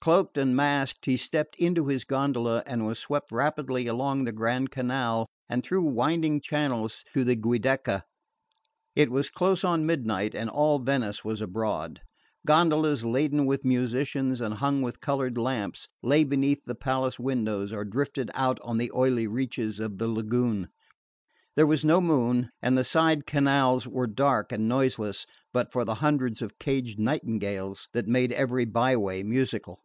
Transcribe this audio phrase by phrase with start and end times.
[0.00, 4.70] Cloaked and masked, he stepped into his gondola and was swept rapidly along the Grand
[4.70, 8.04] Canal and through winding channels to the Giudecca.
[8.96, 12.00] It was close on midnight and all Venice was abroad.
[12.46, 17.84] Gondolas laden with musicians and hung with coloured lamps lay beneath the palace windows or
[17.84, 20.68] drifted out on the oily reaches of the lagoon.
[21.54, 25.96] There was no moon, and the side canals were dark and noiseless but for the
[25.96, 29.82] hundreds of caged nightingales that made every byway musical.